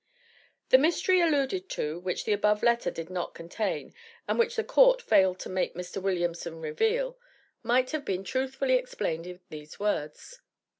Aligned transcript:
The 0.69 0.79
mystery 0.79 1.21
alluded 1.21 1.69
to, 1.69 1.99
which 1.99 2.25
the 2.25 2.33
above 2.33 2.63
letter 2.63 2.89
did 2.89 3.11
not 3.11 3.35
contain, 3.35 3.93
and 4.27 4.39
which 4.39 4.55
the 4.55 4.63
court 4.63 4.99
failed 4.99 5.37
to 5.41 5.47
make 5.49 5.75
Mr. 5.75 6.01
Williamson 6.01 6.59
reveal, 6.59 7.19
might 7.61 7.91
have 7.91 8.03
been 8.03 8.23
truthfully 8.23 8.73
explained 8.73 9.27
in 9.27 9.41
these 9.51 9.79
words. 9.79 10.41